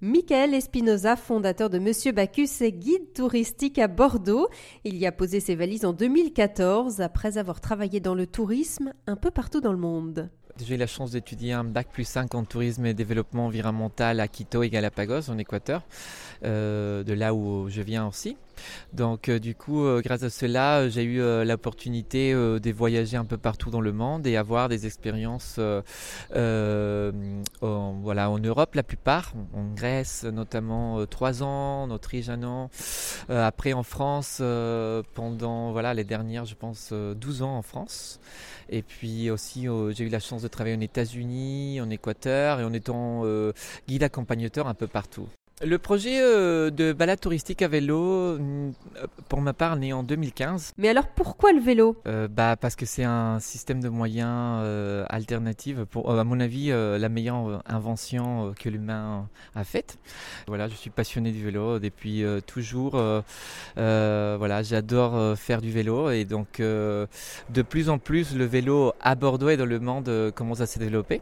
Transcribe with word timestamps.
Michael 0.00 0.54
Espinoza, 0.54 1.16
fondateur 1.16 1.70
de 1.70 1.80
Monsieur 1.80 2.12
Bacchus, 2.12 2.62
est 2.62 2.70
guide 2.70 3.12
touristique 3.14 3.80
à 3.80 3.88
Bordeaux. 3.88 4.48
Il 4.84 4.96
y 4.96 5.06
a 5.06 5.10
posé 5.10 5.40
ses 5.40 5.56
valises 5.56 5.84
en 5.84 5.92
2014 5.92 7.00
après 7.00 7.36
avoir 7.36 7.60
travaillé 7.60 7.98
dans 7.98 8.14
le 8.14 8.28
tourisme 8.28 8.92
un 9.08 9.16
peu 9.16 9.32
partout 9.32 9.60
dans 9.60 9.72
le 9.72 9.78
monde. 9.78 10.30
J'ai 10.64 10.76
eu 10.76 10.78
la 10.78 10.86
chance 10.86 11.10
d'étudier 11.10 11.52
un 11.52 11.64
bac 11.64 11.88
plus 11.92 12.06
5 12.06 12.32
en 12.36 12.44
tourisme 12.44 12.86
et 12.86 12.94
développement 12.94 13.46
environnemental 13.46 14.20
à 14.20 14.28
Quito 14.28 14.62
et 14.62 14.70
Galapagos 14.70 15.30
en 15.30 15.38
Équateur, 15.38 15.82
euh, 16.44 17.02
de 17.02 17.12
là 17.12 17.34
où 17.34 17.68
je 17.68 17.82
viens 17.82 18.06
aussi. 18.06 18.36
Donc 18.92 19.28
euh, 19.28 19.38
du 19.38 19.54
coup, 19.54 19.84
euh, 19.84 20.00
grâce 20.02 20.22
à 20.22 20.30
cela, 20.30 20.88
j'ai 20.88 21.04
eu 21.04 21.18
l'opportunité 21.44 22.32
de 22.32 22.72
voyager 22.72 23.16
un 23.16 23.24
peu 23.24 23.36
partout 23.36 23.70
dans 23.70 23.80
le 23.80 23.92
monde 23.92 24.26
et 24.26 24.36
avoir 24.36 24.68
des 24.68 24.86
expériences 24.86 25.58
en, 27.60 27.92
voilà, 28.02 28.30
en 28.30 28.38
Europe 28.38 28.74
la 28.74 28.82
plupart, 28.82 29.32
en 29.54 29.74
Grèce 29.74 30.24
notamment 30.24 31.06
trois 31.06 31.42
ans, 31.42 31.84
en 31.84 31.90
Autriche 31.90 32.28
un 32.28 32.42
an, 32.42 32.70
après 33.28 33.72
en 33.72 33.82
France 33.82 34.42
pendant 35.14 35.72
voilà, 35.72 35.94
les 35.94 36.04
dernières, 36.04 36.44
je 36.44 36.54
pense, 36.54 36.92
12 36.92 37.42
ans 37.42 37.56
en 37.56 37.62
France. 37.62 38.20
Et 38.70 38.82
puis 38.82 39.30
aussi, 39.30 39.66
j'ai 39.90 40.04
eu 40.04 40.08
la 40.08 40.20
chance 40.20 40.42
de 40.42 40.48
travailler 40.48 40.76
aux 40.76 40.80
États-Unis, 40.80 41.80
en 41.80 41.90
Équateur 41.90 42.60
et 42.60 42.64
en 42.64 42.72
étant 42.72 43.22
euh, 43.24 43.52
guide 43.86 44.02
accompagnateur 44.02 44.66
un 44.66 44.74
peu 44.74 44.86
partout. 44.86 45.28
Le 45.60 45.76
projet 45.78 46.20
euh, 46.20 46.70
de 46.70 46.92
balade 46.92 47.18
touristique 47.18 47.62
à 47.62 47.68
vélo, 47.68 48.38
mm, 48.38 48.72
pour 49.28 49.40
ma 49.40 49.52
part, 49.52 49.74
né 49.74 49.92
en 49.92 50.04
2015. 50.04 50.72
Mais 50.78 50.88
alors 50.88 51.08
pourquoi 51.08 51.52
le 51.52 51.58
vélo? 51.58 51.96
Euh, 52.06 52.28
bah, 52.28 52.54
Parce 52.54 52.76
que 52.76 52.86
c'est 52.86 53.02
un 53.02 53.40
système 53.40 53.82
de 53.82 53.88
moyens 53.88 54.60
euh, 54.62 55.04
alternatif, 55.08 55.78
pour, 55.90 56.12
à 56.12 56.22
mon 56.22 56.38
avis, 56.38 56.68
la 56.68 57.08
meilleure 57.08 57.62
invention 57.66 58.54
que 58.58 58.68
l'humain 58.68 59.28
a 59.56 59.64
faite. 59.64 59.98
Voilà, 60.46 60.68
je 60.68 60.74
suis 60.74 60.90
passionné 60.90 61.32
du 61.32 61.42
vélo 61.42 61.80
depuis 61.80 62.24
toujours. 62.46 62.92
voilà, 63.76 64.62
j'adore 64.62 65.36
faire 65.36 65.60
du 65.60 65.70
vélo 65.70 66.10
et 66.10 66.24
donc 66.24 66.60
de 66.60 67.62
plus 67.68 67.88
en 67.88 67.98
plus, 67.98 68.36
le 68.36 68.44
vélo 68.44 68.92
à 69.00 69.14
Bordeaux 69.14 69.48
et 69.48 69.56
dans 69.56 69.66
le 69.66 69.80
monde 69.80 70.32
commence 70.34 70.60
à 70.60 70.66
se 70.66 70.78
développer. 70.78 71.20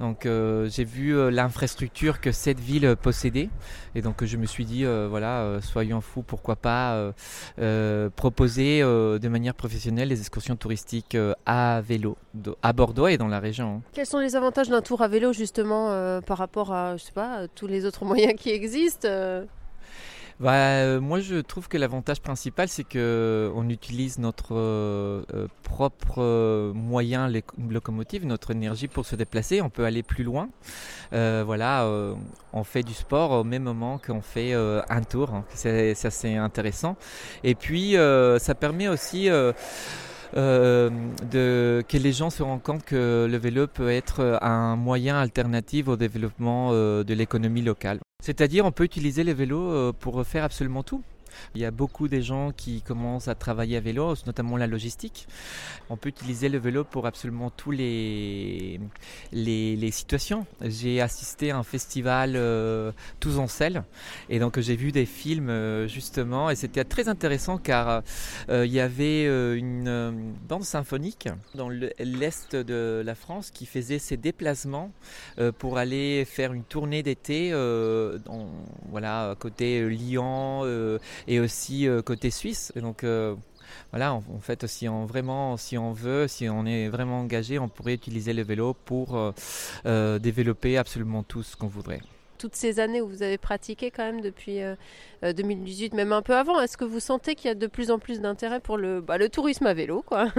Donc 0.00 0.24
euh, 0.24 0.66
j'ai 0.70 0.84
vu 0.84 1.14
euh, 1.14 1.30
l'infrastructure 1.30 2.20
que 2.20 2.32
cette 2.32 2.58
ville 2.58 2.96
possédait 3.00 3.50
et 3.94 4.00
donc 4.00 4.24
je 4.24 4.36
me 4.38 4.46
suis 4.46 4.64
dit 4.64 4.86
euh, 4.86 5.06
voilà 5.08 5.58
soyons 5.60 6.00
fous 6.00 6.22
pourquoi 6.22 6.56
pas 6.56 7.12
proposer 8.16 8.80
de 8.80 9.28
manière 9.28 9.54
professionnelle 9.54 10.08
des 10.08 10.18
excursions 10.18 10.56
touristiques 10.56 11.16
à 11.44 11.80
vélo 11.82 12.16
à 12.62 12.72
Bordeaux 12.72 13.08
et 13.08 13.18
dans 13.18 13.28
la 13.28 13.40
région. 13.40 13.76
Hein. 13.76 13.90
Quels 13.92 14.06
sont 14.06 14.18
les 14.18 14.36
avantages 14.36 14.68
d'un 14.68 14.80
tour 14.80 15.02
à 15.02 15.08
vélo 15.08 15.32
justement 15.32 16.20
par 16.22 16.38
rapport 16.38 16.72
à 16.72 16.96
je 16.96 17.04
sais 17.04 17.12
pas 17.12 17.46
tous 17.54 17.66
les 17.66 17.84
autres 17.84 18.04
moyens 18.10 18.34
qui 18.36 18.50
existent 18.50 19.08
bah, 20.40 20.52
euh, 20.52 21.00
moi, 21.02 21.20
je 21.20 21.36
trouve 21.36 21.68
que 21.68 21.76
l'avantage 21.76 22.22
principal, 22.22 22.68
c'est 22.68 22.84
que 22.84 22.98
euh, 22.98 23.68
utilise 23.68 24.18
notre 24.18 24.56
euh, 24.56 25.22
propre 25.62 26.72
moyen 26.74 27.30
locomotive, 27.70 28.24
notre 28.24 28.50
énergie 28.50 28.88
pour 28.88 29.04
se 29.04 29.16
déplacer. 29.16 29.60
On 29.60 29.68
peut 29.68 29.84
aller 29.84 30.02
plus 30.02 30.24
loin. 30.24 30.48
voilà, 31.12 31.86
on 32.52 32.64
fait 32.64 32.82
du 32.82 32.94
sport 32.94 33.32
au 33.32 33.44
même 33.44 33.64
moment 33.64 33.98
qu'on 33.98 34.22
fait 34.22 34.54
un 34.54 35.02
tour. 35.02 35.34
Hein. 35.34 35.44
C'est 35.54 35.94
assez 36.04 36.34
intéressant. 36.34 36.96
Et 37.44 37.54
puis, 37.54 37.94
ça 38.38 38.54
permet 38.54 38.88
aussi 38.88 39.28
euh, 40.36 40.90
de, 41.30 41.82
que 41.88 41.96
les 41.96 42.12
gens 42.12 42.30
se 42.30 42.42
rendent 42.42 42.62
compte 42.62 42.84
que 42.84 43.26
le 43.30 43.36
vélo 43.38 43.66
peut 43.66 43.90
être 43.90 44.38
un 44.42 44.76
moyen 44.76 45.16
alternatif 45.16 45.88
au 45.88 45.96
développement 45.96 46.70
euh, 46.72 47.02
de 47.02 47.14
l'économie 47.14 47.62
locale. 47.62 47.98
C'est-à-dire 48.22 48.64
on 48.64 48.72
peut 48.72 48.84
utiliser 48.84 49.24
les 49.24 49.34
vélos 49.34 49.70
euh, 49.70 49.92
pour 49.98 50.24
faire 50.24 50.44
absolument 50.44 50.82
tout. 50.82 51.02
Il 51.54 51.60
y 51.60 51.64
a 51.64 51.70
beaucoup 51.70 52.08
de 52.08 52.20
gens 52.20 52.52
qui 52.52 52.82
commencent 52.82 53.28
à 53.28 53.34
travailler 53.34 53.76
à 53.76 53.80
vélo, 53.80 54.14
notamment 54.26 54.56
la 54.56 54.66
logistique. 54.66 55.26
On 55.88 55.96
peut 55.96 56.08
utiliser 56.08 56.48
le 56.48 56.58
vélo 56.58 56.84
pour 56.84 57.06
absolument 57.06 57.50
tous 57.50 57.70
les, 57.70 58.80
les, 59.32 59.90
situations. 59.90 60.46
J'ai 60.60 61.00
assisté 61.00 61.50
à 61.50 61.58
un 61.58 61.62
festival 61.62 62.34
euh, 62.36 62.92
tous 63.18 63.38
en 63.38 63.48
selle 63.48 63.82
et 64.28 64.38
donc 64.38 64.60
j'ai 64.60 64.76
vu 64.76 64.92
des 64.92 65.06
films 65.06 65.50
euh, 65.50 65.88
justement 65.88 66.48
et 66.50 66.54
c'était 66.54 66.84
très 66.84 67.08
intéressant 67.08 67.58
car 67.58 68.02
euh, 68.48 68.66
il 68.66 68.72
y 68.72 68.80
avait 68.80 69.24
une 69.24 70.34
bande 70.48 70.64
symphonique 70.64 71.28
dans 71.54 71.68
l'est 71.68 72.54
de 72.54 73.02
la 73.04 73.14
France 73.14 73.50
qui 73.50 73.66
faisait 73.66 73.98
ses 73.98 74.16
déplacements 74.16 74.92
pour 75.58 75.78
aller 75.78 76.24
faire 76.24 76.52
une 76.52 76.64
tournée 76.64 77.02
d'été 77.02 77.52
voilà 78.90 79.34
côté 79.38 79.88
Lyon 79.88 80.62
et 81.28 81.40
aussi 81.40 81.88
euh, 81.88 82.02
côté 82.02 82.30
suisse. 82.30 82.72
Et 82.76 82.80
donc 82.80 83.04
euh, 83.04 83.34
voilà, 83.92 84.14
en, 84.14 84.22
fait, 84.40 84.66
si 84.66 84.88
on 84.88 85.06
vraiment, 85.06 85.56
si 85.56 85.78
on 85.78 85.92
veut, 85.92 86.26
si 86.28 86.48
on 86.48 86.66
est 86.66 86.88
vraiment 86.88 87.20
engagé, 87.20 87.58
on 87.58 87.68
pourrait 87.68 87.94
utiliser 87.94 88.32
le 88.32 88.42
vélo 88.42 88.74
pour 88.74 89.32
euh, 89.86 90.18
développer 90.18 90.76
absolument 90.76 91.22
tout 91.22 91.42
ce 91.42 91.56
qu'on 91.56 91.68
voudrait 91.68 92.00
toutes 92.38 92.56
ces 92.56 92.80
années 92.80 93.02
où 93.02 93.06
vous 93.06 93.22
avez 93.22 93.36
pratiqué 93.36 93.90
quand 93.90 94.02
même 94.02 94.22
depuis 94.22 94.60
2018, 95.22 95.92
même 95.92 96.10
un 96.10 96.22
peu 96.22 96.34
avant, 96.34 96.58
est-ce 96.58 96.78
que 96.78 96.86
vous 96.86 96.98
sentez 96.98 97.34
qu'il 97.34 97.48
y 97.48 97.50
a 97.50 97.54
de 97.54 97.66
plus 97.66 97.90
en 97.90 97.98
plus 97.98 98.22
d'intérêt 98.22 98.60
pour 98.60 98.78
le, 98.78 99.02
bah, 99.02 99.18
le 99.18 99.28
tourisme 99.28 99.66
à 99.66 99.74
vélo 99.74 100.00
quoi? 100.00 100.32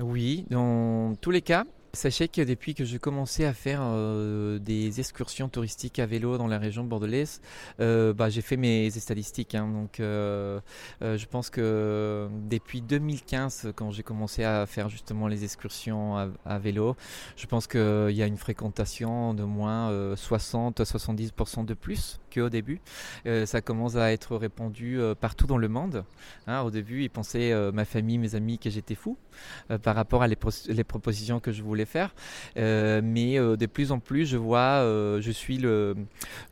Oui, 0.00 0.44
dans 0.50 1.16
tous 1.20 1.32
les 1.32 1.42
cas. 1.42 1.64
Sachez 1.96 2.28
que 2.28 2.42
depuis 2.42 2.74
que 2.74 2.84
j'ai 2.84 2.98
commencé 2.98 3.46
à 3.46 3.54
faire 3.54 3.80
euh, 3.82 4.58
des 4.58 5.00
excursions 5.00 5.48
touristiques 5.48 5.98
à 5.98 6.04
vélo 6.04 6.36
dans 6.36 6.46
la 6.46 6.58
région 6.58 6.84
bordelaise, 6.84 7.40
euh, 7.80 8.12
bah, 8.12 8.28
j'ai 8.28 8.42
fait 8.42 8.58
mes 8.58 8.90
statistiques. 8.90 9.54
Hein. 9.54 9.66
donc, 9.66 9.98
euh, 9.98 10.60
je 11.00 11.24
pense 11.24 11.48
que 11.48 12.28
depuis 12.50 12.82
2015, 12.82 13.72
quand 13.74 13.92
j'ai 13.92 14.02
commencé 14.02 14.44
à 14.44 14.66
faire 14.66 14.90
justement 14.90 15.26
les 15.26 15.42
excursions 15.44 16.30
à, 16.44 16.58
vélo, 16.58 16.96
je 17.34 17.46
pense 17.46 17.66
qu'il 17.66 18.10
y 18.10 18.22
a 18.22 18.26
une 18.26 18.36
fréquentation 18.36 19.32
de 19.32 19.44
moins 19.44 19.90
60-70% 20.16 21.64
de 21.64 21.72
plus 21.72 22.20
qu'au 22.32 22.50
début. 22.50 22.82
ça 23.46 23.62
commence 23.62 23.96
à 23.96 24.12
être 24.12 24.36
répandu 24.36 25.00
partout 25.18 25.46
dans 25.46 25.56
le 25.56 25.68
monde. 25.68 26.04
Hein. 26.46 26.60
au 26.60 26.70
début, 26.70 27.04
ils 27.04 27.10
pensaient, 27.10 27.54
ma 27.72 27.86
famille, 27.86 28.18
mes 28.18 28.34
amis, 28.34 28.58
que 28.58 28.68
j'étais 28.68 28.94
fou 28.94 29.16
par 29.82 29.94
rapport 29.94 30.22
à 30.22 30.28
les 30.28 30.36
propositions 30.84 31.40
que 31.40 31.52
je 31.52 31.62
voulais 31.62 31.85
faire. 31.86 32.14
Euh, 32.56 33.00
mais 33.02 33.38
euh, 33.38 33.56
de 33.56 33.66
plus 33.66 33.92
en 33.92 33.98
plus, 33.98 34.26
je 34.26 34.36
vois, 34.36 34.80
euh, 34.82 35.20
je 35.20 35.30
suis 35.30 35.58
le, 35.58 35.96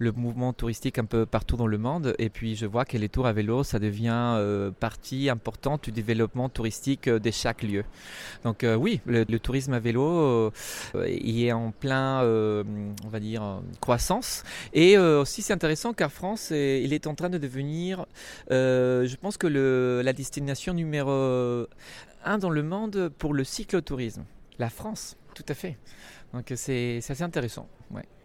mouvement 0.00 0.53
touristique 0.53 0.99
un 0.99 1.05
peu 1.05 1.27
partout 1.27 1.56
dans 1.56 1.67
le 1.67 1.78
monde, 1.78 2.15
et 2.19 2.31
puis 2.31 2.56
je 2.56 2.67
vois 2.67 2.84
que 2.84 2.97
les 2.97 3.09
tours 3.09 3.27
à 3.27 3.33
vélo, 3.33 3.65
ça 3.65 3.78
devient 3.78 4.39
partie 4.81 5.28
importante 5.28 5.91
du 5.91 6.03
développement 6.03 6.49
touristique 6.49 7.09
de 7.09 7.31
chaque 7.31 7.62
lieu. 7.62 7.84
Donc 8.44 8.65
oui, 8.78 9.00
le, 9.06 9.25
tourisme 9.39 9.73
à 9.73 9.81
vélo, 9.81 10.53
il 10.94 11.44
est 11.44 11.53
en 11.53 11.73
plein, 11.73 12.23
on 12.23 13.09
va 13.09 13.21
dire, 13.21 13.61
croissance. 13.81 14.44
Et 14.73 14.97
aussi, 14.97 15.43
c'est 15.43 15.53
intéressant 15.53 15.93
car 15.93 16.12
France, 16.12 16.50
il 16.50 16.93
est 16.93 17.06
en 17.06 17.15
train 17.15 17.31
de 17.31 17.39
devenir, 17.39 18.06
je 18.50 19.17
pense 19.17 19.37
que 19.37 20.00
la 20.05 20.12
destination 20.12 20.75
numéro 20.75 21.67
un 22.25 22.39
dans 22.39 22.50
le 22.50 22.62
monde 22.62 23.11
pour 23.19 23.34
le 23.34 23.44
cyclotourisme. 23.44 24.25
La 24.59 24.71
France. 24.71 25.17
Tout 25.34 25.45
à 25.49 25.55
fait. 25.55 25.77
Donc 26.33 26.53
c'est 26.56 26.99
assez 27.09 27.22
intéressant. 27.22 27.69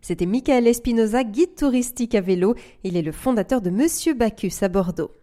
C'était 0.01 0.25
Michael 0.25 0.65
Espinoza, 0.65 1.23
guide 1.23 1.55
touristique 1.55 2.15
à 2.15 2.21
vélo. 2.21 2.55
Il 2.83 2.95
est 2.95 3.01
le 3.01 3.11
fondateur 3.11 3.61
de 3.61 3.69
Monsieur 3.69 4.13
Bacchus 4.13 4.53
à 4.61 4.69
Bordeaux. 4.69 5.11